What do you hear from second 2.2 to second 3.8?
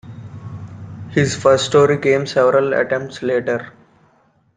several attempts later.